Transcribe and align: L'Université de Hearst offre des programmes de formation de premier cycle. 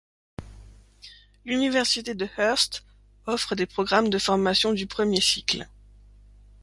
L'Université 1.45 2.15
de 2.15 2.27
Hearst 2.35 2.83
offre 3.27 3.53
des 3.53 3.67
programmes 3.67 4.09
de 4.09 4.17
formation 4.17 4.73
de 4.73 4.85
premier 4.85 5.21
cycle. 5.21 5.69